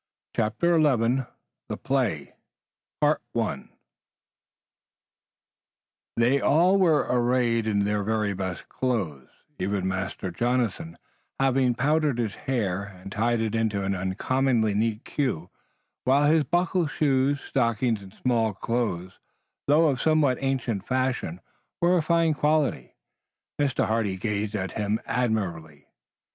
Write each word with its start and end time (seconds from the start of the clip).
CHAPTER 0.35 0.79
XI 0.81 1.25
THE 1.69 1.77
PLAY 1.77 2.33
They 6.15 6.37
were 6.43 6.43
all 6.43 6.83
arrayed 6.87 7.67
in 7.67 7.83
their 7.83 8.01
very 8.03 8.33
best 8.33 8.67
clothes, 8.67 9.27
even 9.59 9.87
Master 9.87 10.31
Jonathan 10.31 10.97
having 11.39 11.75
powdered 11.75 12.17
his 12.17 12.33
hair, 12.33 12.83
and 12.83 13.11
tied 13.11 13.41
it 13.41 13.53
in 13.53 13.71
an 13.75 13.93
uncommonly 13.93 14.73
neat 14.73 15.05
queue, 15.05 15.51
while 16.05 16.23
his 16.27 16.45
buckled 16.45 16.89
shoes, 16.89 17.39
stockings 17.39 18.01
and 18.01 18.11
small 18.15 18.55
clothes, 18.55 19.19
though 19.67 19.85
of 19.87 20.01
somewhat 20.01 20.39
ancient 20.41 20.83
fashion, 20.83 21.39
were 21.79 21.95
of 21.99 22.05
fine 22.05 22.33
quality. 22.33 22.95
Mr. 23.59 23.85
Hardy 23.85 24.17
gazed 24.17 24.55
at 24.55 24.71
him 24.71 24.99
admiringly. 25.05 25.85